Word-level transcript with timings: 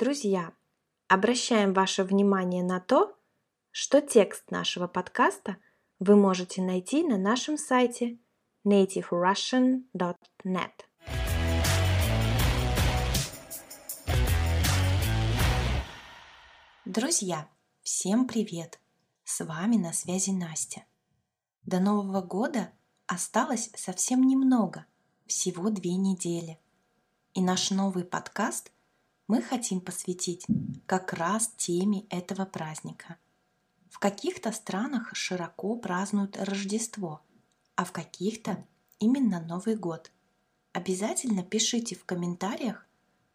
Друзья, 0.00 0.52
обращаем 1.08 1.74
ваше 1.74 2.04
внимание 2.04 2.64
на 2.64 2.80
то, 2.80 3.14
что 3.70 4.00
текст 4.00 4.50
нашего 4.50 4.86
подкаста 4.86 5.58
вы 5.98 6.16
можете 6.16 6.62
найти 6.62 7.06
на 7.06 7.18
нашем 7.18 7.58
сайте 7.58 8.18
nativerussian.net. 8.66 10.70
Друзья, 16.86 17.46
всем 17.82 18.26
привет! 18.26 18.80
С 19.24 19.44
вами 19.44 19.76
на 19.76 19.92
связи 19.92 20.30
Настя. 20.30 20.86
До 21.66 21.78
Нового 21.78 22.22
года 22.22 22.72
осталось 23.06 23.70
совсем 23.76 24.22
немного, 24.22 24.86
всего 25.26 25.68
две 25.68 25.96
недели. 25.96 26.58
И 27.34 27.42
наш 27.42 27.70
новый 27.70 28.04
подкаст 28.04 28.72
мы 29.30 29.42
хотим 29.42 29.80
посвятить 29.80 30.44
как 30.86 31.12
раз 31.12 31.52
теме 31.56 32.04
этого 32.10 32.44
праздника. 32.44 33.16
В 33.88 34.00
каких-то 34.00 34.50
странах 34.50 35.14
широко 35.14 35.76
празднуют 35.76 36.36
Рождество, 36.36 37.22
а 37.76 37.84
в 37.84 37.92
каких-то 37.92 38.66
именно 38.98 39.40
Новый 39.40 39.76
год. 39.76 40.10
Обязательно 40.72 41.44
пишите 41.44 41.94
в 41.94 42.04
комментариях, 42.04 42.88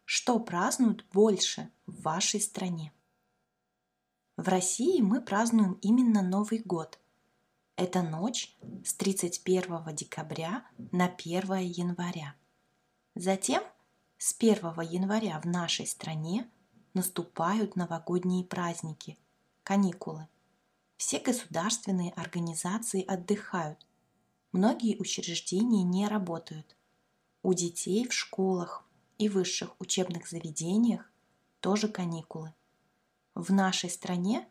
что 0.04 0.38
празднуют 0.38 1.06
больше 1.14 1.70
в 1.86 2.02
вашей 2.02 2.42
стране. 2.42 2.92
В 4.36 4.48
России 4.48 5.00
мы 5.00 5.22
празднуем 5.22 5.78
именно 5.80 6.20
Новый 6.20 6.58
год. 6.58 6.98
Это 7.76 8.02
ночь 8.02 8.54
с 8.84 8.92
31 8.92 9.94
декабря 9.94 10.66
на 10.92 11.06
1 11.06 11.56
января. 11.60 12.34
Затем 13.14 13.62
с 14.18 14.34
1 14.38 14.56
января 14.80 15.38
в 15.40 15.44
нашей 15.44 15.86
стране 15.86 16.48
наступают 16.94 17.76
новогодние 17.76 18.44
праздники, 18.44 19.18
каникулы. 19.62 20.26
Все 20.96 21.18
государственные 21.18 22.12
организации 22.12 23.04
отдыхают. 23.04 23.86
Многие 24.52 24.96
учреждения 24.98 25.82
не 25.82 26.08
работают. 26.08 26.74
У 27.42 27.52
детей 27.52 28.08
в 28.08 28.14
школах 28.14 28.84
и 29.18 29.28
высших 29.28 29.78
учебных 29.78 30.26
заведениях 30.28 31.10
тоже 31.60 31.88
каникулы. 31.88 32.54
В 33.34 33.52
нашей 33.52 33.90
стране 33.90 34.48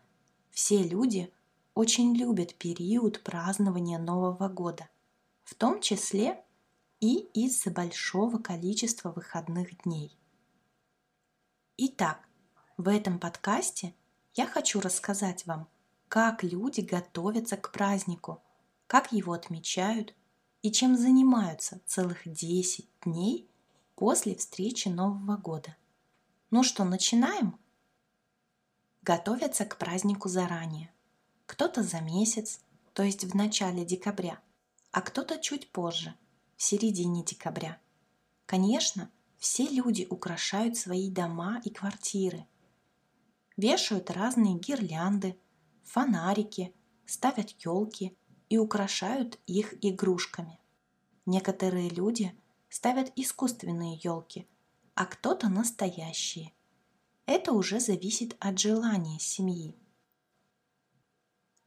все 0.52 0.84
люди 0.84 1.34
очень 1.74 2.16
любят 2.16 2.54
период 2.56 3.24
празднования 3.24 3.98
Нового 3.98 4.48
года, 4.48 4.88
в 5.44 5.56
том 5.56 5.82
числе 5.82 6.45
и 7.00 7.20
из-за 7.34 7.72
большого 7.72 8.38
количества 8.38 9.12
выходных 9.12 9.82
дней. 9.84 10.18
Итак, 11.78 12.28
в 12.78 12.88
этом 12.88 13.20
подкасте 13.20 13.94
я 14.34 14.48
хочу 14.48 14.80
рассказать 14.80 15.46
вам, 15.46 15.68
как 16.08 16.44
люди 16.44 16.82
готовятся 16.82 17.58
к 17.58 17.72
празднику, 17.72 18.42
как 18.88 19.12
его 19.12 19.34
отмечают 19.34 20.14
и 20.62 20.72
чем 20.72 20.96
занимаются 20.96 21.82
целых 21.86 22.22
10 22.26 22.88
дней 23.04 23.50
после 23.96 24.36
встречи 24.36 24.88
Нового 24.88 25.38
года. 25.38 25.76
Ну 26.52 26.64
что, 26.64 26.84
начинаем? 26.84 27.60
готовятся 29.06 29.66
к 29.66 29.78
празднику 29.78 30.30
заранее. 30.30 30.92
Кто-то 31.46 31.84
за 31.84 32.02
месяц, 32.02 32.60
то 32.94 33.04
есть 33.04 33.24
в 33.24 33.36
начале 33.36 33.86
декабря, 33.86 34.40
а 34.92 35.02
кто-то 35.02 35.38
чуть 35.38 35.72
позже, 35.72 36.16
середине 36.66 37.24
декабря. 37.24 37.80
Конечно, 38.46 39.12
все 39.38 39.68
люди 39.68 40.08
украшают 40.10 40.78
свои 40.78 41.12
дома 41.12 41.62
и 41.64 41.70
квартиры. 41.70 42.46
Вешают 43.56 44.10
разные 44.10 44.56
гирлянды, 44.56 45.40
фонарики, 45.84 46.74
ставят 47.06 47.52
елки 47.64 48.18
и 48.50 48.58
украшают 48.58 49.40
их 49.46 49.74
игрушками. 49.86 50.60
Некоторые 51.26 51.90
люди 51.90 52.34
ставят 52.70 53.12
искусственные 53.16 54.00
елки, 54.04 54.48
а 54.96 55.06
кто-то 55.06 55.50
настоящие– 55.50 56.52
это 57.26 57.54
уже 57.54 57.80
зависит 57.80 58.36
от 58.40 58.60
желания 58.60 59.20
семьи. 59.20 59.76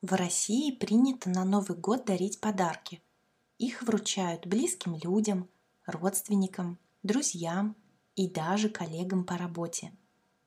В 0.02 0.12
России 0.12 0.70
принято 0.70 1.30
на 1.30 1.44
Новый 1.44 1.76
год 1.76 2.04
дарить 2.04 2.40
подарки. 2.40 3.02
Их 3.58 3.82
вручают 3.82 4.46
близким 4.46 4.96
людям, 5.02 5.48
родственникам, 5.84 6.78
друзьям 7.02 7.76
и 8.14 8.28
даже 8.28 8.68
коллегам 8.68 9.24
по 9.24 9.36
работе. 9.36 9.92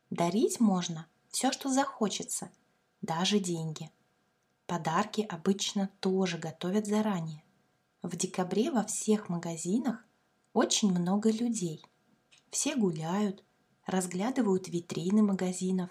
Дарить 0.10 0.60
можно 0.60 1.08
все, 1.30 1.52
что 1.52 1.70
захочется, 1.70 2.50
даже 3.02 3.40
деньги. 3.40 3.92
Подарки 4.66 5.22
обычно 5.30 5.90
тоже 6.00 6.38
готовят 6.38 6.88
заранее. 6.88 7.44
В 8.02 8.16
декабре 8.16 8.72
во 8.72 8.84
всех 8.84 9.28
магазинах 9.28 10.04
очень 10.54 10.92
много 10.92 11.30
людей. 11.32 11.86
Все 12.50 12.76
гуляют, 12.76 13.44
разглядывают 13.86 14.70
витрины 14.70 15.22
магазинов 15.22 15.90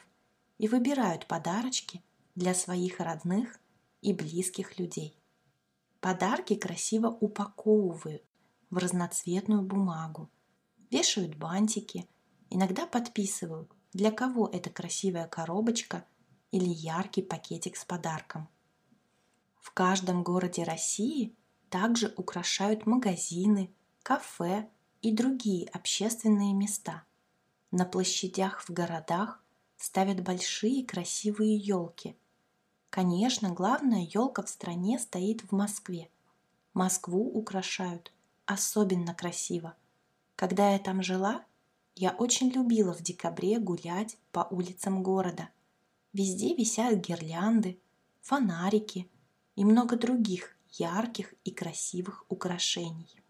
и 0.58 0.68
выбирают 0.68 1.26
подарочки 1.26 2.02
для 2.34 2.54
своих 2.54 3.00
родных 3.00 3.58
и 4.00 4.14
близких 4.14 4.78
людей. 4.78 5.19
Подарки 6.00 6.54
красиво 6.54 7.08
упаковывают 7.08 8.22
в 8.70 8.78
разноцветную 8.78 9.62
бумагу, 9.62 10.30
вешают 10.90 11.36
бантики, 11.36 12.08
иногда 12.48 12.86
подписывают, 12.86 13.70
для 13.92 14.10
кого 14.10 14.48
эта 14.52 14.70
красивая 14.70 15.26
коробочка 15.26 16.04
или 16.50 16.68
яркий 16.68 17.22
пакетик 17.22 17.76
с 17.76 17.84
подарком. 17.84 18.48
В 19.60 19.72
каждом 19.72 20.22
городе 20.22 20.62
России 20.62 21.36
также 21.68 22.12
украшают 22.16 22.86
магазины, 22.86 23.74
кафе 24.02 24.68
и 25.02 25.12
другие 25.12 25.68
общественные 25.68 26.54
места– 26.54 27.04
на 27.72 27.84
площадях 27.84 28.62
в 28.62 28.70
городах 28.70 29.40
ставят 29.76 30.22
большие 30.22 30.84
красивые 30.84 31.56
елки. 31.56 32.16
Конечно, 32.90 33.50
главная 33.50 34.08
елка 34.12 34.42
в 34.42 34.48
стране 34.48 34.98
стоит 34.98 35.42
в 35.42 35.52
Москве. 35.52 36.10
Москву 36.74 37.30
украшают 37.32 38.12
особенно 38.46 39.14
красиво. 39.14 39.76
Когда 40.34 40.72
я 40.72 40.80
там 40.80 41.02
жила, 41.02 41.44
я 41.94 42.10
очень 42.10 42.48
любила 42.50 42.92
в 42.92 43.00
декабре 43.02 43.60
гулять 43.60 44.18
по 44.32 44.40
улицам 44.50 45.04
города. 45.04 45.50
Везде 46.12 46.54
висят 46.54 46.96
гирлянды, 46.96 47.80
фонарики 48.20 49.08
и 49.54 49.64
много 49.64 49.96
других 49.96 50.56
ярких 50.72 51.34
и 51.44 51.52
красивых 51.52 52.24
украшений. 52.28 53.22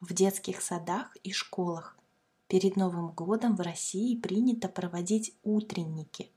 В 0.00 0.12
детских 0.12 0.62
садах 0.62 1.16
и 1.24 1.32
школах 1.32 1.98
Перед 2.46 2.76
Новым 2.76 3.10
годом 3.10 3.56
в 3.56 3.60
России 3.60 4.16
принято 4.16 4.68
проводить 4.68 5.34
утренники. 5.42 6.30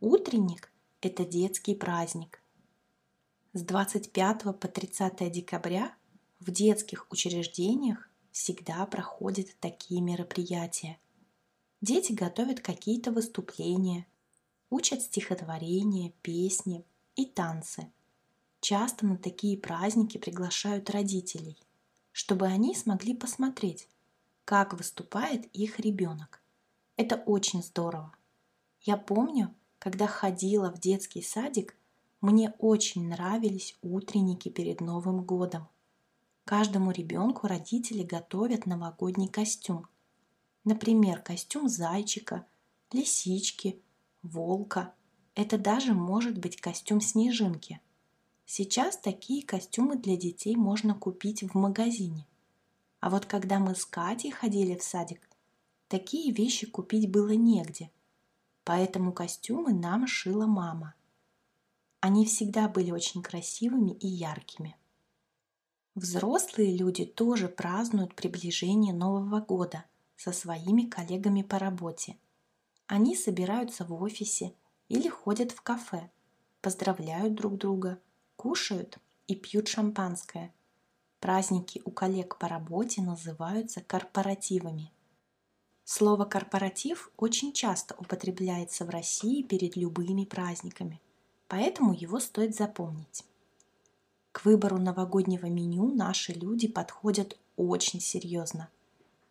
Утренник– 0.00 0.72
это 1.00 1.24
детский 1.24 1.74
праздник. 1.74 2.42
С 3.52 3.62
25 3.62 4.42
по 4.58 4.68
30 4.68 5.30
декабря 5.30 5.94
в 6.40 6.50
детских 6.50 7.10
учреждениях 7.10 8.08
всегда 8.30 8.84
проходят 8.86 9.48
такие 9.60 10.00
мероприятия. 10.00 10.98
Дети 11.80 12.12
готовят 12.12 12.60
какие-то 12.60 13.12
выступления, 13.12 14.06
учат 14.70 15.02
стихотворения, 15.02 16.12
песни 16.22 16.84
и 17.14 17.26
танцы. 17.26 17.90
Часто 18.60 19.06
на 19.06 19.16
такие 19.16 19.58
праздники 19.58 20.18
приглашают 20.18 20.90
родителей, 20.90 21.58
чтобы 22.12 22.46
они 22.46 22.74
смогли 22.74 23.14
посмотреть, 23.14 23.88
как 24.44 24.72
выступает 24.74 25.46
их 25.54 25.78
ребенок. 25.78 26.42
Это 26.96 27.16
очень 27.16 27.62
здорово. 27.62 28.14
Я 28.80 28.96
помню, 28.96 29.54
когда 29.86 30.08
ходила 30.08 30.72
в 30.72 30.80
детский 30.80 31.22
садик, 31.22 31.76
мне 32.20 32.52
очень 32.58 33.06
нравились 33.06 33.78
утренники 33.82 34.48
перед 34.48 34.80
Новым 34.80 35.22
годом. 35.22 35.68
Каждому 36.44 36.90
ребенку 36.90 37.46
родители 37.46 38.02
готовят 38.02 38.66
новогодний 38.66 39.28
костюм. 39.28 39.86
Например, 40.64 41.22
костюм 41.22 41.68
зайчика, 41.68 42.44
лисички, 42.90 43.80
волка. 44.24 44.92
Это 45.36 45.56
даже 45.56 45.94
может 45.94 46.36
быть 46.36 46.60
костюм 46.60 47.00
снежинки. 47.00 47.80
Сейчас 48.44 48.96
такие 48.96 49.46
костюмы 49.46 49.94
для 49.94 50.16
детей 50.16 50.56
можно 50.56 50.96
купить 50.96 51.44
в 51.44 51.54
магазине– 51.54 52.26
а 52.98 53.08
вот 53.08 53.24
когда 53.24 53.60
мы 53.60 53.76
с 53.76 53.86
Катей 53.86 54.32
ходили 54.32 54.74
в 54.74 54.82
садик, 54.82 55.20
такие 55.86 56.32
вещи 56.32 56.66
купить 56.66 57.08
было 57.08 57.36
негде. 57.36 57.92
Поэтому 58.66 59.12
костюмы 59.12 59.72
нам 59.72 60.08
шила 60.08 60.46
мама. 60.46 60.94
Они 62.00 62.26
всегда 62.26 62.68
были 62.68 62.90
очень 62.90 63.22
красивыми 63.22 63.92
и 63.92 64.08
яркими. 64.08 64.76
Взрослые 65.94 66.76
люди 66.76 67.04
тоже 67.04 67.48
празднуют 67.48 68.16
приближение 68.16 68.92
Нового 68.92 69.40
года 69.40 69.84
со 70.16 70.32
своими 70.32 70.82
коллегами 70.82 71.42
по 71.42 71.60
работе. 71.60 72.16
Они 72.88 73.14
собираются 73.14 73.84
в 73.84 73.94
офисе 74.02 74.52
или 74.88 75.08
ходят 75.08 75.52
в 75.52 75.60
кафе, 75.60 76.10
поздравляют 76.60 77.36
друг 77.36 77.58
друга, 77.58 78.00
кушают 78.34 78.98
и 79.28 79.36
пьют 79.36 79.68
шампанское. 79.68 80.52
Праздники 81.20 81.80
у 81.84 81.92
коллег 81.92 82.36
по 82.36 82.48
работе 82.48 83.00
называются 83.00 83.80
корпоративами. 83.80 84.90
Слово 85.88 86.24
«корпоратив» 86.24 87.12
очень 87.16 87.52
часто 87.52 87.94
употребляется 87.94 88.84
в 88.84 88.90
России 88.90 89.42
перед 89.42 89.76
любыми 89.76 90.24
праздниками, 90.24 91.00
поэтому 91.46 91.94
его 91.94 92.18
стоит 92.18 92.56
запомнить. 92.56 93.22
К 94.32 94.44
выбору 94.44 94.78
новогоднего 94.78 95.46
меню 95.46 95.94
наши 95.94 96.32
люди 96.32 96.66
подходят 96.66 97.38
очень 97.56 98.00
серьезно. 98.00 98.68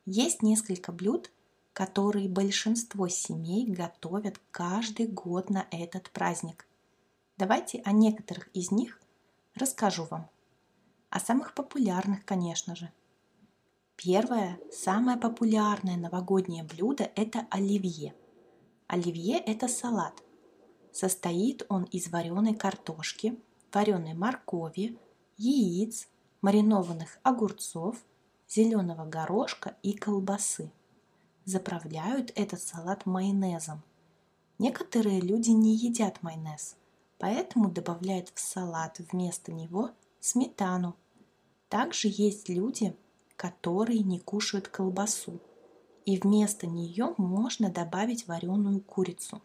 Есть 0.05 0.43
несколько 0.43 0.93
блюд, 0.93 1.29
которые 1.73 2.29
большинство 2.29 3.09
семей 3.09 3.65
готовят 3.65 4.39
каждый 4.51 5.07
год 5.07 5.49
на 5.49 5.67
этот 5.71 6.09
праздник. 6.09 6.65
Давайте 7.35 7.81
о 7.83 7.91
некоторых 7.91 8.47
из 8.53 8.71
них 8.71 9.01
расскажу 9.55 10.05
вам. 10.05 10.29
О 11.09 11.19
самых 11.19 11.53
популярных, 11.53 12.23
конечно 12.23 12.77
же– 12.77 12.93
Первое, 13.97 14.59
самое 14.71 15.17
популярное 15.17 15.95
новогоднее 15.97 16.63
блюдо– 16.63 17.09
это 17.15 17.47
оливье. 17.49 18.13
Оливье– 18.87 19.37
это 19.45 19.67
салат. 19.67 20.21
Состоит 20.91 21.65
он 21.69 21.83
из 21.85 22.09
вареной 22.09 22.55
картошки, 22.55 23.39
вареной 23.73 24.13
моркови, 24.13 24.97
яиц, 25.37 26.07
маринованных 26.41 27.19
огурцов, 27.23 28.03
зеленого 28.49 29.05
горошка 29.05 29.75
и 29.81 29.93
колбасы. 29.93 30.71
Заправляют 31.45 32.31
этот 32.35 32.61
салат 32.61 33.05
майонезом. 33.05 33.81
Некоторые 34.59 35.21
люди 35.21 35.51
не 35.51 35.75
едят 35.75 36.21
майонез, 36.21 36.75
поэтому 37.17 37.69
добавляют 37.69 38.31
в 38.33 38.39
салат 38.39 38.99
вместо 39.11 39.51
него 39.51 39.91
сметану. 40.19 40.95
Также 41.69 42.07
есть 42.11 42.49
люди, 42.49 42.95
которые 43.35 43.99
не 43.99 44.19
кушают 44.19 44.67
колбасу, 44.67 45.39
и 46.05 46.17
вместо 46.17 46.67
нее 46.67 47.13
можно 47.17 47.69
добавить 47.69 48.27
вареную 48.27 48.81
курицу. 48.81 49.41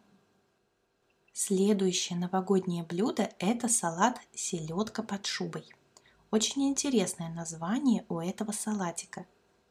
Следующее 1.33 2.19
новогоднее 2.19 2.83
блюдо– 2.83 3.31
это 3.39 3.69
салат 3.69 4.21
селедка 4.35 5.03
под 5.03 5.27
шубой. 5.27 5.65
Очень 6.31 6.69
интересное 6.69 7.31
название 7.31 8.05
у 8.09 8.21
этого 8.21 8.53
салатика. 8.53 9.27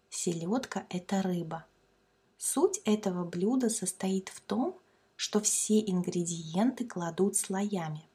Селедка– 0.09 0.85
это 0.89 1.21
рыба. 1.21 1.65
Суть 2.37 2.81
этого 2.85 3.23
блюда 3.23 3.69
состоит 3.69 4.29
в 4.29 4.41
том, 4.41 4.79
что 5.15 5.41
все 5.41 5.79
ингредиенты 5.79 6.85
кладут 6.85 7.35
слоями. 7.35 8.07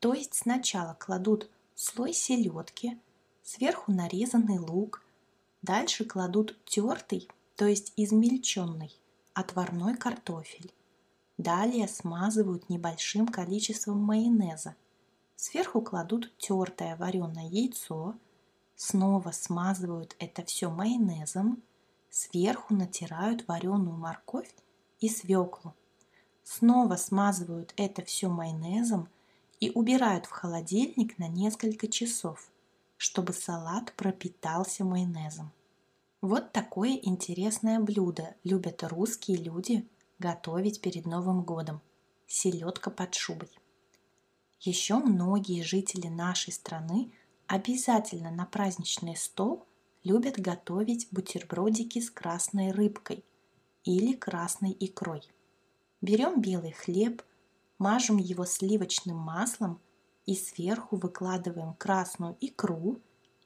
То 0.00 0.14
есть 0.14 0.34
сначала 0.34 0.94
кладут 0.94 1.50
слой 1.74 2.12
селедки, 2.12 2.98
сверху 3.42 3.92
нарезанный 3.92 4.58
лук, 4.58 5.02
Дальше 5.62 6.04
кладут 6.04 6.56
тертый, 6.64 7.28
то 7.56 7.66
есть 7.66 7.92
измельченный, 7.96 8.92
отварной 9.34 9.96
картофель. 9.96 10.72
Далее 11.36 11.88
смазывают 11.88 12.68
небольшим 12.68 13.26
количеством 13.26 13.98
майонеза. 13.98 14.76
Сверху 15.34 15.80
кладут 15.80 16.32
тертое 16.38 16.96
вареное 16.96 17.48
яйцо, 17.48 18.14
снова 18.76 19.32
смазывают 19.32 20.14
это 20.20 20.44
все 20.44 20.70
майонезом, 20.70 21.62
сверху 22.10 22.74
натирают 22.74 23.46
вареную 23.48 23.96
морковь 23.96 24.54
и 25.00 25.08
свеклу. 25.08 25.74
Снова 26.44 26.96
смазывают 26.96 27.74
это 27.76 28.04
все 28.04 28.28
майонезом 28.28 29.08
и 29.60 29.70
убирают 29.70 30.26
в 30.26 30.30
холодильник 30.30 31.18
на 31.18 31.26
несколько 31.28 31.88
часов– 31.88 32.48
чтобы 32.98 33.32
салат 33.32 33.94
пропитался 33.94 34.84
майонезом. 34.84 35.52
Вот 36.20 36.52
такое 36.52 36.98
интересное 37.00 37.78
блюдо 37.78 38.34
любят 38.44 38.82
русские 38.82 39.38
люди 39.38 39.88
готовить 40.18 40.80
перед 40.82 41.06
Новым 41.06 41.42
годом. 41.42 41.80
Селедка 42.26 42.90
под 42.90 43.14
шубой. 43.14 43.48
Еще 44.60 44.96
многие 44.96 45.62
жители 45.62 46.08
нашей 46.08 46.52
страны 46.52 47.12
обязательно 47.46 48.32
на 48.32 48.44
праздничный 48.44 49.16
стол 49.16 49.64
любят 50.02 50.38
готовить 50.38 51.06
бутербродики 51.12 52.00
с 52.00 52.10
красной 52.10 52.72
рыбкой 52.72 53.24
или 53.84 54.12
красной 54.12 54.76
икрой. 54.78 55.22
Берем 56.00 56.40
белый 56.40 56.72
хлеб, 56.72 57.22
мажем 57.78 58.16
его 58.16 58.44
сливочным 58.44 59.16
маслом 59.16 59.80
и 60.28 60.34
сверху 60.34 60.96
выкладываем 60.96 61.72
красную 61.72 62.36
икру 62.42 63.00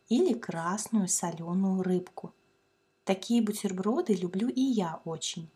или 0.09 0.35
красную 0.35 1.07
соленую 1.07 1.85
рыбку. 1.85 2.35
Такие 3.05 3.41
бутерброды 3.41 4.15
люблю 4.15 4.49
и 4.49 4.61
я 4.61 5.01
очень. 5.05 5.49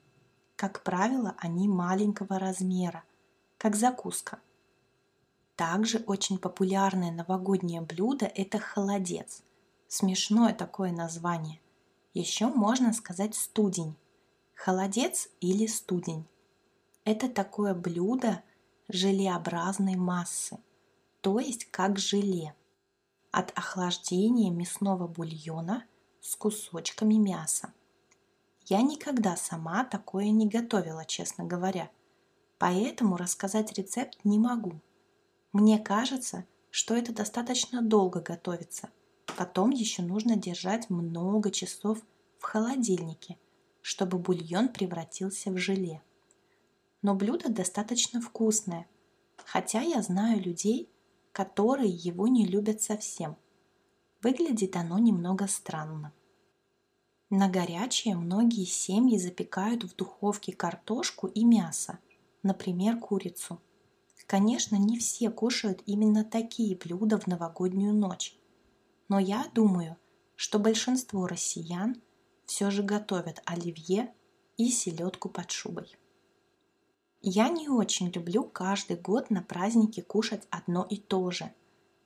Как 0.54 0.84
правило, 0.84 1.34
они 1.38 1.66
маленького 1.66 2.38
размера, 2.38 3.02
как 3.58 3.74
закуска. 3.74 4.38
Также 5.56 5.98
очень 6.06 6.38
популярное 6.38 7.10
новогоднее 7.10 7.80
блюдо– 7.80 8.26
это 8.36 8.60
холодец. 8.60 9.42
Смешное 9.88 10.54
такое 10.54 10.92
название. 10.92 11.60
Еще 12.14 12.46
можно 12.46 12.92
сказать 12.92 13.34
студень. 13.34 13.96
Холодец 14.54 15.28
или 15.40 15.66
студень. 15.66 16.24
Это 17.02 17.28
такое 17.28 17.74
блюдо 17.74 18.44
желеобразной 18.88 19.96
массы 19.96 20.60
то 21.26 21.40
есть 21.40 21.64
как 21.72 21.98
желе, 21.98 22.54
от 23.32 23.50
охлаждения 23.58 24.48
мясного 24.52 25.08
бульона 25.08 25.84
с 26.20 26.36
кусочками 26.36 27.14
мяса. 27.14 27.72
Я 28.66 28.80
никогда 28.80 29.36
сама 29.36 29.82
такое 29.82 30.30
не 30.30 30.46
готовила, 30.46 31.04
честно 31.04 31.42
говоря, 31.42 31.90
поэтому 32.58 33.16
рассказать 33.16 33.72
рецепт 33.72 34.16
не 34.22 34.38
могу. 34.38 34.80
Мне 35.52 35.80
кажется, 35.80 36.46
что 36.70 36.94
это 36.94 37.12
достаточно 37.12 37.82
долго 37.82 38.20
готовится. 38.20 38.88
Потом 39.36 39.70
еще 39.70 40.02
нужно 40.02 40.36
держать 40.36 40.90
много 40.90 41.50
часов 41.50 41.98
в 42.38 42.44
холодильнике, 42.44 43.36
чтобы 43.82 44.18
бульон 44.18 44.68
превратился 44.68 45.50
в 45.50 45.58
желе. 45.58 46.00
Но 47.02 47.16
блюдо 47.16 47.48
достаточно 47.48 48.20
вкусное, 48.20 48.86
хотя 49.44 49.80
я 49.80 50.02
знаю 50.02 50.40
людей, 50.40 50.88
которые 51.36 51.90
его 51.90 52.28
не 52.28 52.46
любят 52.46 52.80
совсем. 52.80 53.36
Выглядит 54.22 54.74
оно 54.74 54.98
немного 54.98 55.46
странно. 55.48 56.14
На 57.28 57.50
горячее 57.50 58.16
многие 58.16 58.64
семьи 58.64 59.18
запекают 59.18 59.84
в 59.84 59.94
духовке 59.94 60.54
картошку 60.54 61.26
и 61.26 61.44
мясо, 61.44 61.98
например, 62.42 62.98
курицу. 62.98 63.60
Конечно, 64.26 64.76
не 64.76 64.98
все 64.98 65.28
кушают 65.28 65.82
именно 65.84 66.24
такие 66.24 66.74
блюда 66.74 67.18
в 67.18 67.26
новогоднюю 67.26 67.92
ночь. 67.92 68.34
Но 69.10 69.18
я 69.18 69.46
думаю, 69.52 69.98
что 70.36 70.58
большинство 70.58 71.26
россиян 71.26 72.00
все 72.46 72.70
же 72.70 72.82
готовят 72.82 73.42
оливье 73.44 74.10
и 74.56 74.70
селедку 74.70 75.28
под 75.28 75.50
шубой. 75.50 75.98
Я 77.28 77.48
не 77.48 77.68
очень 77.68 78.12
люблю 78.12 78.44
каждый 78.44 78.96
год 78.96 79.30
на 79.30 79.42
празднике 79.42 80.00
кушать 80.00 80.46
одно 80.48 80.86
и 80.88 80.96
то 80.96 81.32
же, 81.32 81.52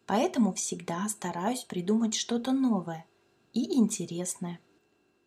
поэтому 0.06 0.54
всегда 0.54 1.06
стараюсь 1.10 1.64
придумать 1.64 2.14
что-то 2.14 2.52
новое 2.52 3.04
и 3.52 3.76
интересное. 3.76 4.60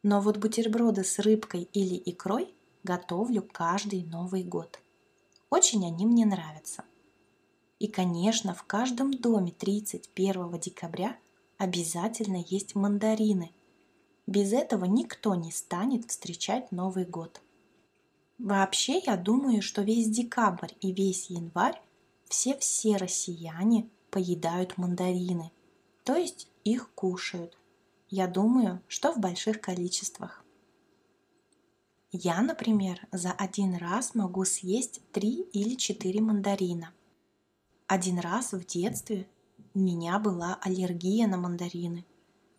Но 0.01 0.19
вот 0.19 0.37
бутерброды 0.37 1.03
с 1.03 1.19
рыбкой 1.19 1.69
или 1.73 2.01
икрой 2.07 2.55
готовлю 2.81 3.43
каждый 3.43 4.03
Новый 4.05 4.43
год. 4.43 4.79
Очень 5.51 5.85
они 5.85 6.07
мне 6.07 6.25
нравятся. 6.25 6.83
И, 7.77 7.85
конечно, 7.85 8.55
в 8.55 8.63
каждом 8.63 9.13
доме 9.13 9.51
31 9.51 10.59
декабря 10.59 11.19
обязательно 11.59 12.43
есть 12.47 12.73
мандарины. 12.73 13.51
Без 14.25 14.53
этого 14.53 14.85
никто 14.85 15.35
не 15.35 15.51
станет 15.51 16.09
встречать 16.09 16.71
Новый 16.71 17.05
год. 17.05 17.42
Вообще, 18.37 18.99
я 19.05 19.15
думаю, 19.15 19.61
что 19.61 19.81
весь 19.81 20.09
декабрь 20.09 20.73
и 20.81 20.91
весь 20.91 21.29
январь 21.29 21.81
все-все 22.25 22.97
россияне 22.97 23.89
поедают 24.09 24.77
мандарины, 24.77 25.51
то 26.03 26.15
есть 26.15 26.47
их 26.63 26.91
кушают. 26.93 27.57
Я 28.09 28.27
думаю, 28.27 28.81
что 28.87 29.11
в 29.11 29.17
больших 29.17 29.61
количествах. 29.61 30.43
Я, 32.11 32.41
например, 32.41 33.07
за 33.11 33.31
один 33.31 33.75
раз 33.75 34.13
могу 34.13 34.45
съесть 34.45 35.01
три 35.11 35.41
или 35.51 35.75
четыре 35.75 36.21
мандарина. 36.21 36.91
Один 37.87 38.19
раз 38.19 38.53
в 38.53 38.65
детстве 38.65 39.27
у 39.73 39.79
меня 39.79 40.19
была 40.19 40.59
аллергия 40.61 41.27
на 41.27 41.37
мандарины. 41.37 42.05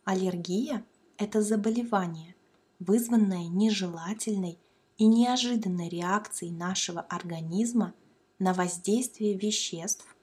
Аллергия– 0.04 0.85
это 1.19 1.40
заболевание, 1.40 2.35
вызванное 2.81 3.47
нежелательной 3.47 4.59
и 4.98 5.06
неожиданной 5.06 5.88
реакцией 5.88 6.52
нашего 6.52 7.00
организма 7.00 7.94
на 8.38 8.52
воздействие 8.52 9.36
веществ, 9.36 10.16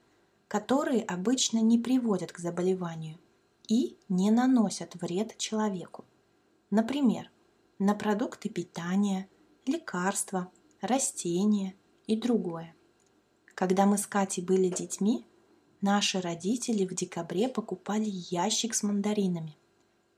которые 0.48 1.02
обычно 1.02 1.58
не 1.58 1.78
приводят 1.78 2.32
к 2.32 2.38
заболеванию 2.38 3.18
и 3.68 3.96
не 4.08 4.30
наносят 4.30 4.94
вред 4.96 5.36
человеку. 5.38 6.04
Например, 6.70 7.30
на 7.78 7.94
продукты 7.94 8.48
питания, 8.48 9.28
лекарства, 9.66 10.50
растения 10.80 11.74
и 12.06 12.16
другое. 12.16 12.74
Когда 13.54 13.86
мы 13.86 13.98
с 13.98 14.06
Катей 14.06 14.42
были 14.42 14.68
детьми, 14.68 15.26
наши 15.80 16.20
родители 16.20 16.86
в 16.86 16.94
декабре 16.94 17.48
покупали 17.48 18.08
ящик 18.08 18.74
с 18.74 18.82
мандаринами. 18.82 19.56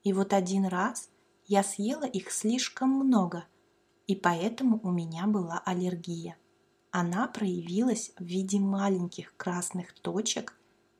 И 0.02 0.12
вот 0.12 0.32
один 0.32 0.66
раз 0.66 1.10
я 1.46 1.62
съела 1.62 2.04
их 2.04 2.30
слишком 2.30 2.90
много, 2.90 3.44
и 4.06 4.14
поэтому 4.14 4.80
у 4.82 4.90
меня 4.90 5.26
была 5.26 5.62
аллергия. 5.64 6.36
Она 6.90 7.26
проявилась 7.26 8.12
в 8.18 8.24
виде 8.24 8.58
маленьких 8.58 9.36
красных 9.36 9.94
точек 9.94 10.58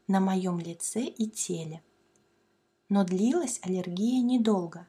на 0.08 0.20
моем 0.20 0.58
лице 0.58 1.02
и 1.02 1.28
теле. 1.28 1.82
Но 2.88 3.04
длилась 3.04 3.60
аллергия 3.62 4.22
недолго. 4.22 4.88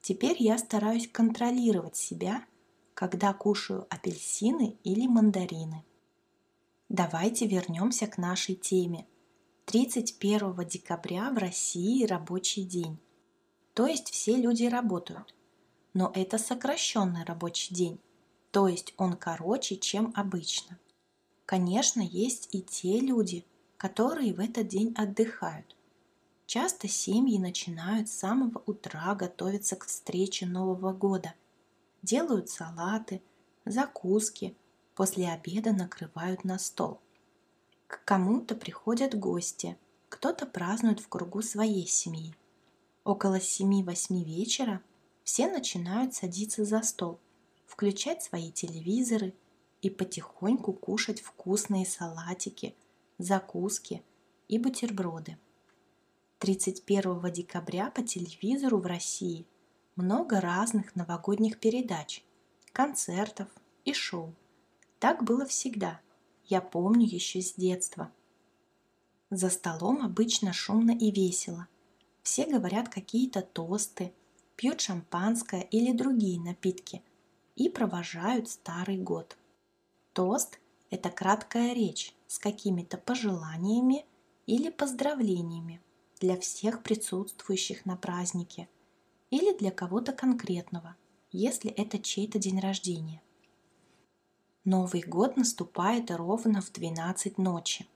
Теперь 0.00 0.36
я 0.38 0.58
стараюсь 0.58 1.08
контролировать 1.08 1.96
себя, 1.96 2.44
когда 2.94 3.32
кушаю 3.32 3.86
апельсины 3.90 4.76
или 4.84 5.06
мандарины. 5.06 5.84
Давайте 6.88 7.46
вернемся 7.46 8.06
к 8.06 8.18
нашей 8.18 8.54
теме. 8.54 9.06
31 9.66 10.54
декабря 10.68 11.30
в 11.30 11.38
России 11.38 12.04
рабочий 12.04 12.64
день. 12.64 12.98
То 13.72 13.86
есть 13.86 14.10
все 14.10 14.36
люди 14.36 14.64
работают. 14.64 15.34
Но 15.94 16.10
это 16.14 16.38
сокращенный 16.38 17.24
рабочий 17.24 17.74
день, 17.74 18.00
то 18.50 18.68
есть 18.68 18.94
он 18.96 19.14
короче, 19.14 19.76
чем 19.76 20.12
обычно. 20.14 20.78
Конечно, 21.46 22.00
есть 22.00 22.48
и 22.52 22.62
те 22.62 23.00
люди, 23.00 23.44
которые 23.76 24.34
в 24.34 24.40
этот 24.40 24.68
день 24.68 24.92
отдыхают. 24.96 25.76
Часто 26.46 26.88
семьи 26.88 27.38
начинают 27.38 28.08
с 28.08 28.18
самого 28.18 28.62
утра 28.66 29.14
готовиться 29.14 29.76
к 29.76 29.86
встрече 29.86 30.46
Нового 30.46 30.92
года. 30.92 31.34
Делают 32.02 32.50
салаты, 32.50 33.22
закуски, 33.64 34.56
после 34.94 35.28
обеда 35.28 35.72
накрывают 35.72 36.44
на 36.44 36.58
стол. 36.58 37.00
К 37.86 38.04
кому-то 38.04 38.54
приходят 38.54 39.18
гости, 39.18 39.78
кто-то 40.08 40.46
празднует 40.46 41.00
в 41.00 41.08
кругу 41.08 41.40
своей 41.42 41.86
семьи. 41.86 42.34
Около 43.04 43.38
7-8 43.38 44.22
вечера 44.22 44.80
все 45.24 45.48
начинают 45.48 46.14
садиться 46.14 46.64
за 46.64 46.82
стол, 46.82 47.18
включать 47.66 48.22
свои 48.22 48.52
телевизоры 48.52 49.34
и 49.82 49.90
потихоньку 49.90 50.72
кушать 50.72 51.20
вкусные 51.20 51.86
салатики, 51.86 52.74
закуски 53.18 54.02
и 54.48 54.58
бутерброды. 54.58 55.38
31 56.38 57.32
декабря 57.32 57.90
по 57.90 58.02
телевизору 58.02 58.78
в 58.78 58.86
России 58.86 59.46
много 59.96 60.40
разных 60.40 60.94
новогодних 60.94 61.58
передач, 61.58 62.22
концертов 62.72 63.48
и 63.84 63.94
шоу. 63.94 64.34
Так 64.98 65.24
было 65.24 65.46
всегда, 65.46 66.00
я 66.46 66.60
помню 66.60 67.06
еще 67.06 67.40
с 67.40 67.54
детства. 67.54 68.12
За 69.30 69.48
столом 69.48 70.04
обычно 70.04 70.52
шумно 70.52 70.90
и 70.90 71.10
весело. 71.10 71.66
Все 72.22 72.46
говорят 72.46 72.88
какие-то 72.88 73.40
тосты, 73.40 74.12
пьют 74.56 74.80
шампанское 74.80 75.62
или 75.62 75.92
другие 75.92 76.40
напитки 76.40 77.02
и 77.56 77.68
провожают 77.68 78.48
старый 78.48 78.98
год. 78.98 79.36
Тост– 80.12 80.58
это 80.90 81.10
краткая 81.10 81.72
речь 81.72 82.14
с 82.26 82.38
какими-то 82.38 82.98
пожеланиями 82.98 84.04
или 84.46 84.70
поздравлениями 84.70 85.80
для 86.20 86.38
всех 86.38 86.82
присутствующих 86.82 87.86
на 87.86 87.96
празднике 87.96 88.68
или 89.30 89.56
для 89.56 89.70
кого-то 89.70 90.12
конкретного, 90.12 90.96
если 91.32 91.70
это 91.70 91.98
чей-то 91.98 92.38
день 92.38 92.60
рождения. 92.60 93.20
Новый 94.64 95.02
год 95.02 95.36
наступает 95.36 96.10
ровно 96.10 96.62
в 96.62 96.72
12 96.72 97.38
ночи. 97.38 97.86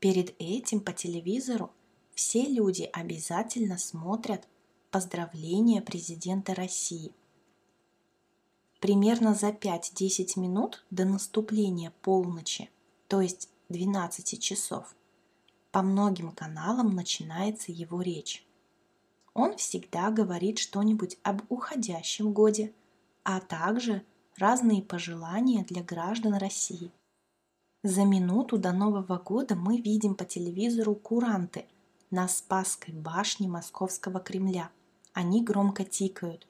Перед 0.00 0.34
этим 0.40 0.80
по 0.80 0.92
телевизору 0.92 1.70
все 2.14 2.42
люди 2.42 2.88
обязательно 2.92 3.78
смотрят 3.78 4.48
поздравления 4.90 5.82
президента 5.82 6.54
России. 6.54 7.12
Примерно 8.80 9.34
за 9.34 9.48
5-10 9.48 10.38
минут 10.38 10.84
до 10.90 11.04
наступления 11.04 11.92
полночи, 12.02 12.70
то 13.08 13.20
есть 13.20 13.50
12 13.68 14.40
часов, 14.40 14.94
по 15.72 15.82
многим 15.82 16.32
каналам 16.32 16.94
начинается 16.94 17.72
его 17.72 18.00
речь. 18.00 18.46
Он 19.34 19.56
всегда 19.56 20.10
говорит 20.10 20.58
что-нибудь 20.58 21.18
об 21.22 21.42
уходящем 21.48 22.32
годе, 22.32 22.72
а 23.24 23.40
также 23.40 24.04
разные 24.36 24.82
пожелания 24.82 25.64
для 25.64 25.82
граждан 25.82 26.34
России. 26.34 26.92
За 27.82 28.04
минуту 28.04 28.58
до 28.58 28.72
Нового 28.72 29.18
года 29.18 29.54
мы 29.54 29.80
видим 29.80 30.14
по 30.14 30.24
телевизору 30.24 30.94
куранты– 30.94 31.66
на 32.10 32.26
Спасской 32.26 32.94
башне 32.94 33.48
Московского 33.48 34.20
Кремля. 34.20 34.70
Они 35.20 35.42
громко 35.42 35.84
тикают. 35.84 36.46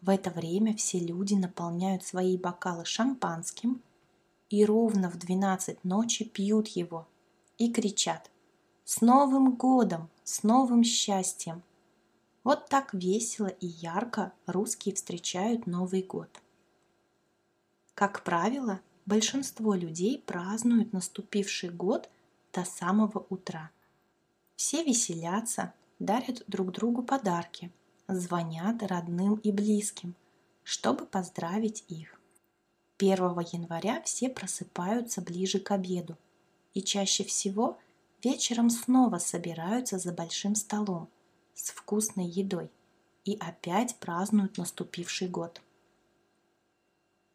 В 0.00 0.10
это 0.10 0.30
время 0.30 0.76
все 0.76 1.00
люди 1.00 1.34
наполняют 1.34 2.04
свои 2.04 2.38
бокалы 2.38 2.84
шампанским 2.84 3.82
и 4.48 4.64
ровно 4.64 5.10
в 5.10 5.18
12 5.18 5.82
ночи 5.82 6.24
пьют 6.24 6.68
его 6.68 7.08
и 7.58 7.68
кричат 7.72 8.30
«С 8.84 9.00
Новым 9.00 9.56
годом! 9.56 10.08
С 10.22 10.44
новым 10.44 10.84
счастьем!» 10.84 11.64
Вот 12.44 12.68
так 12.68 12.94
весело 12.94 13.48
и 13.48 13.66
ярко 13.66 14.32
русские 14.46 14.94
встречают 14.94 15.66
Новый 15.66 16.02
год. 16.04 16.30
Как 17.94 18.22
правило, 18.22 18.80
большинство 19.04 19.74
людей 19.74 20.22
празднуют 20.24 20.92
наступивший 20.92 21.70
год 21.70 22.08
до 22.52 22.64
самого 22.64 23.26
утра– 23.30 23.72
все 24.54 24.84
веселятся, 24.84 25.74
дарят 25.98 26.44
друг 26.46 26.70
другу 26.70 27.02
подарки, 27.02 27.72
звонят 28.08 28.82
родным 28.82 29.34
и 29.36 29.50
близким, 29.52 30.14
чтобы 30.62 31.06
поздравить 31.06 31.84
их. 31.88 32.20
1 32.98 33.16
января 33.52 34.00
все 34.02 34.28
просыпаются 34.28 35.20
ближе 35.20 35.60
к 35.60 35.70
обеду 35.70 36.16
и 36.72 36.82
чаще 36.82 37.24
всего 37.24 37.78
вечером 38.22 38.70
снова 38.70 39.18
собираются 39.18 39.98
за 39.98 40.12
большим 40.12 40.54
столом 40.54 41.08
с 41.54 41.70
вкусной 41.70 42.26
едой 42.26 42.70
и 43.24 43.36
опять 43.36 43.96
празднуют 43.96 44.56
наступивший 44.56 45.28
год. 45.28 45.60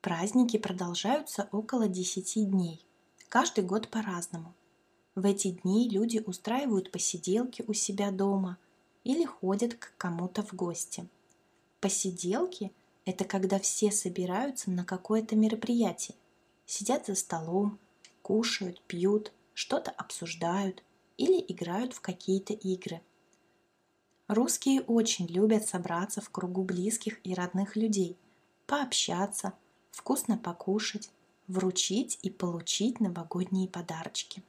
Праздники 0.01 0.57
продолжаются 0.57 1.47
около 1.51 1.87
10 1.87 2.49
дней, 2.49 2.83
каждый 3.29 3.63
год 3.63 3.89
по-разному. 3.89 4.53
В 5.13 5.25
эти 5.25 5.51
дни 5.51 5.89
люди 5.89 6.23
устраивают 6.25 6.91
посиделки 6.91 7.63
у 7.67 7.73
себя 7.73 8.11
дома 8.11 8.57
или 9.03 9.25
ходят 9.25 9.75
к 9.75 9.93
кому-то 9.97 10.43
в 10.43 10.53
гости. 10.53 11.07
Посиделки– 11.79 12.71
это 13.05 13.25
когда 13.25 13.59
все 13.59 13.91
собираются 13.91 14.69
на 14.69 14.85
какое-то 14.85 15.35
мероприятие, 15.35 16.15
сидят 16.65 17.07
за 17.07 17.15
столом, 17.15 17.79
кушают, 18.21 18.81
пьют, 18.81 19.31
что-то 19.53 19.91
обсуждают 19.91 20.83
или 21.17 21.43
играют 21.47 21.93
в 21.93 22.01
какие-то 22.01 22.53
игры. 22.53 23.01
Русские 24.27 24.81
очень 24.81 25.27
любят 25.27 25.67
собраться 25.67 26.21
в 26.21 26.29
кругу 26.29 26.63
близких 26.63 27.19
и 27.25 27.33
родных 27.33 27.75
людей, 27.75 28.17
пообщаться, 28.65 29.53
вкусно 29.91 30.37
покушать, 30.37 31.09
вручить 31.47 32.17
и 32.21 32.29
получить 32.29 32.99
новогодние 32.99 33.67
подарочки. 33.67 34.41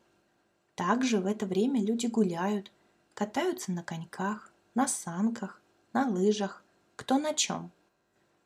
Также 0.77 1.21
в 1.21 1.27
это 1.27 1.47
время 1.47 1.83
люди 1.83 2.07
гуляют, 2.07 2.71
катаются 3.15 3.73
на 3.73 3.83
коньках, 3.83 4.53
на 4.75 4.89
санках, 4.89 5.61
на 5.93 6.09
лыжах, 6.09 6.65
кто 6.97 7.19
на 7.19 7.35
чем. 7.35 7.71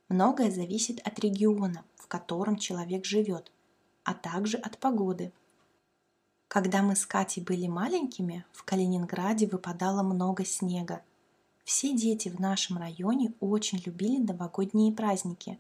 Многое 0.09 0.51
зависит 0.51 1.01
от 1.07 1.19
региона, 1.19 1.85
в 1.97 2.07
котором 2.07 2.57
человек 2.57 3.05
живет, 3.05 3.51
а 4.05 4.15
также 4.15 4.57
от 4.57 4.79
погоды. 4.79 5.33
Когда 6.49 6.83
мы 6.83 6.95
с 6.95 7.05
Катей 7.05 7.43
были 7.43 7.67
маленькими, 7.67 8.45
в 8.53 8.63
Калининграде 8.63 9.47
выпадало 9.47 10.03
много 10.03 10.45
снега. 10.45 11.03
Все 11.65 11.93
дети 11.93 12.29
в 12.29 12.39
нашем 12.39 12.79
районе 12.79 13.35
очень 13.41 13.83
любили 13.85 14.19
новогодние 14.19 14.93
праздники. 14.93 15.59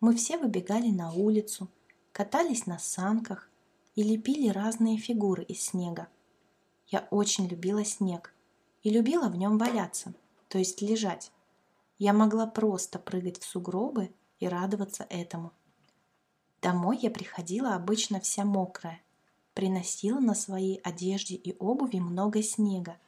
Мы 0.00 0.14
все 0.14 0.36
выбегали 0.36 0.90
на 0.90 1.12
улицу, 1.12 1.68
катались 2.12 2.66
на 2.66 2.78
санках, 2.78 3.50
и 3.94 4.02
лепили 4.02 4.48
разные 4.48 4.98
фигуры 4.98 5.42
из 5.42 5.62
снега. 5.62 6.08
Я 6.90 7.08
очень 7.10 7.46
любила 7.46 7.84
снег 7.84 8.34
и 8.82 8.90
любила 8.90 9.28
в 9.28 9.36
нем 9.36 9.58
валяться, 9.58 10.12
то 10.48 10.58
есть 10.58 10.82
лежать. 10.82 11.32
Я 11.98 12.12
могла 12.12 12.46
просто 12.46 12.98
прыгать 12.98 13.38
в 13.38 13.44
сугробы 13.44 14.12
и 14.38 14.46
радоваться 14.46 15.06
этому– 15.08 15.52
Домой 16.62 16.98
я 17.00 17.10
приходила 17.10 17.74
обычно 17.74 18.20
вся 18.20 18.44
мокрая, 18.44 19.00
приносила 19.54 20.20
на 20.20 20.34
своей 20.34 20.76
одежде 20.82 21.34
и 21.34 21.56
обуви 21.58 21.98
много 21.98 22.42
снега. 22.42 22.98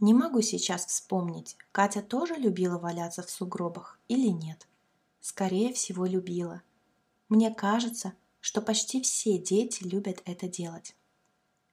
Не 0.00 0.12
могу 0.12 0.40
сейчас 0.40 0.86
вспомнить, 0.86 1.56
Катя 1.70 2.02
тоже 2.02 2.34
любила 2.34 2.78
валяться 2.78 3.22
в 3.22 3.30
сугробах 3.30 4.00
или 4.08 4.28
нет. 4.28 4.66
Скорее 5.20 5.72
всего, 5.72 6.04
любила. 6.04 6.62
Мне 7.28 7.54
кажется, 7.54 8.12
что 8.40 8.60
почти 8.60 9.00
все 9.00 9.38
дети 9.38 9.84
любят 9.84 10.20
это 10.24 10.48
делать. 10.48 10.96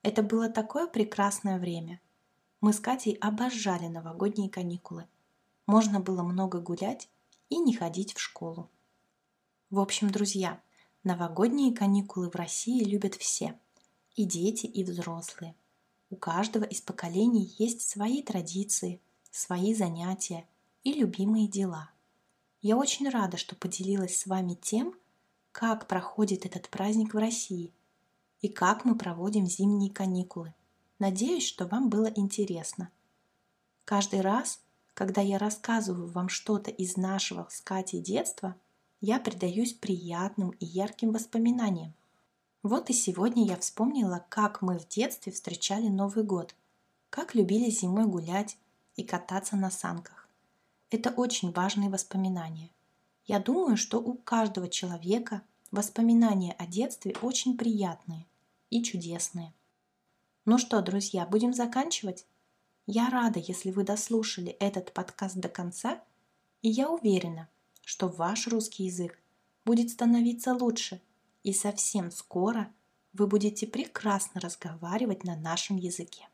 Это 0.03 0.23
было 0.23 0.49
такое 0.49 0.87
прекрасное 0.87 1.59
время. 1.59 2.01
Мы 2.59 2.73
с 2.73 2.79
Катей 2.79 3.13
обожали 3.13 3.87
новогодние 3.87 4.49
каникулы. 4.49 5.07
Можно 5.65 5.99
было 5.99 6.23
много 6.23 6.59
гулять 6.59 7.09
и 7.49 7.57
не 7.57 7.73
ходить 7.73 8.13
в 8.13 8.19
школу. 8.19 8.69
В 9.69 9.79
общем, 9.79 10.09
друзья, 10.09 10.61
новогодние 11.03 11.73
каникулы 11.73 12.29
в 12.29 12.35
России 12.35 12.83
любят 12.83 13.15
все– 13.15 13.59
и 14.15 14.25
дети, 14.25 14.65
и 14.65 14.83
взрослые. 14.83 15.55
У 16.09 16.15
каждого 16.15 16.63
из 16.63 16.81
поколений 16.81 17.53
есть 17.57 17.81
свои 17.81 18.21
традиции, 18.21 19.01
свои 19.31 19.73
занятия 19.73 20.45
и 20.83 20.93
любимые 20.93 21.47
дела. 21.47 21.91
Я 22.61 22.77
очень 22.77 23.09
рада, 23.09 23.37
что 23.37 23.55
поделилась 23.55 24.17
с 24.17 24.27
вами 24.27 24.55
тем, 24.61 24.93
как 25.51 25.87
проходит 25.87 26.45
этот 26.45 26.69
праздник 26.69 27.13
в 27.13 27.17
России 27.17 27.73
и 28.41 28.49
как 28.49 28.85
мы 28.85 28.95
проводим 28.95 29.45
зимние 29.45 29.91
каникулы. 29.91 30.53
Надеюсь, 30.99 31.45
что 31.45 31.67
вам 31.67 31.89
было 31.89 32.07
интересно. 32.07 32.89
Каждый 33.85 34.21
раз, 34.21 34.59
когда 34.93 35.21
я 35.21 35.37
рассказываю 35.37 36.07
вам 36.07 36.29
что-то 36.29 36.71
из 36.71 36.97
нашего 36.97 37.47
с 37.49 37.61
Катей 37.61 38.01
детства, 38.01 38.55
я 38.99 39.19
предаюсь 39.19 39.73
приятным 39.73 40.51
и 40.51 40.65
ярким 40.65 41.11
воспоминаниям. 41.11 41.93
Вот 42.61 42.89
и 42.91 42.93
сегодня 42.93 43.45
я 43.45 43.57
вспомнила, 43.57 44.23
как 44.29 44.61
мы 44.61 44.77
в 44.77 44.87
детстве 44.87 45.31
встречали 45.31 45.87
Новый 45.87 46.23
год, 46.23 46.55
как 47.09 47.33
любили 47.33 47.71
зимой 47.71 48.05
гулять 48.05 48.57
и 48.95 49.03
кататься 49.03 49.55
на 49.55 49.71
санках. 49.71 50.29
Это 50.91 51.09
очень 51.09 51.51
важные 51.51 51.89
воспоминания. 51.89 52.69
Я 53.25 53.39
думаю, 53.39 53.77
что 53.77 53.99
у 53.99 54.13
каждого 54.13 54.67
человека 54.67 55.41
воспоминания 55.71 56.53
о 56.53 56.67
детстве 56.67 57.15
очень 57.21 57.57
приятные 57.57 58.27
и 58.71 58.81
чудесные. 58.81 59.53
Ну 60.45 60.57
что, 60.57 60.81
друзья, 60.81 61.27
будем 61.27 61.53
заканчивать? 61.53 62.25
Я 62.87 63.11
рада, 63.11 63.37
если 63.37 63.69
вы 63.69 63.83
дослушали 63.83 64.53
этот 64.53 64.91
подкаст 64.91 65.35
до 65.35 65.49
конца, 65.49 66.03
и 66.63 66.69
я 66.69 66.89
уверена, 66.89 67.47
что 67.83 68.07
ваш 68.07 68.47
русский 68.47 68.85
язык 68.85 69.19
будет 69.63 69.91
становиться 69.91 70.55
лучше– 70.55 70.99
и 71.43 71.53
совсем 71.53 72.11
скоро 72.11 72.71
вы 73.13 73.27
будете 73.27 73.67
прекрасно 73.67 74.39
разговаривать 74.39 75.23
на 75.23 75.35
нашем 75.35 75.77
языке. 75.77 76.27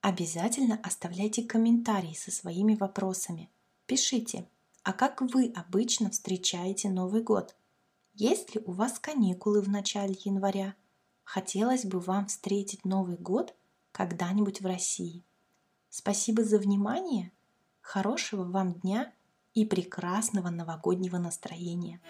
Обязательно 0.00 0.78
оставляйте 0.82 1.42
комментарии 1.42 2.14
со 2.14 2.30
своими 2.30 2.74
вопросами. 2.74 3.50
Пишите, 3.86 4.46
а 4.82 4.92
как 4.92 5.20
вы 5.20 5.52
обычно 5.54 6.10
встречаете 6.10 6.90
Новый 6.90 7.22
год? 7.22 7.54
Есть 8.14 8.54
ли 8.54 8.62
у 8.64 8.72
вас 8.72 8.98
каникулы 8.98 9.60
в 9.60 9.68
начале 9.68 10.16
января? 10.24 10.74
Хотелось 11.24 11.84
бы 11.84 12.00
вам 12.00 12.26
встретить 12.26 12.84
Новый 12.84 13.16
год 13.16 13.54
когда-нибудь 13.92 14.60
в 14.60 14.66
России. 14.66 15.24
Спасибо 15.88 16.44
за 16.44 16.58
внимание, 16.58 17.32
хорошего 17.80 18.44
вам 18.44 18.74
дня 18.74 19.12
и 19.54 19.64
прекрасного 19.64 20.50
новогоднего 20.50 21.18
настроения. 21.18 22.00